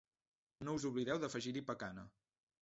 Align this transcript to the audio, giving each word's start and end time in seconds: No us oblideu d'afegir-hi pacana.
No 0.67 0.73
us 0.79 0.87
oblideu 0.91 1.21
d'afegir-hi 1.25 1.63
pacana. 1.69 2.09